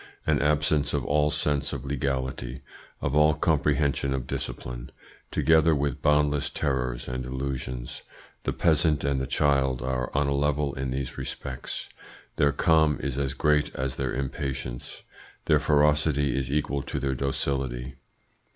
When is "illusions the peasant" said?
7.23-9.03